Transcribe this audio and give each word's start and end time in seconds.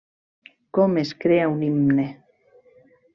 Com 0.77 0.95
es 1.01 1.11
crea 1.25 1.49
un 1.57 1.61
himne. 1.67 2.07